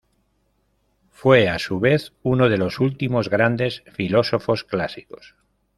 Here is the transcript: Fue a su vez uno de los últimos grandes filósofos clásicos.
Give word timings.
Fue 1.11 1.47
a 1.47 1.59
su 1.59 1.79
vez 1.79 2.13
uno 2.23 2.49
de 2.49 2.57
los 2.57 2.79
últimos 2.79 3.29
grandes 3.29 3.83
filósofos 3.91 4.63
clásicos. 4.63 5.35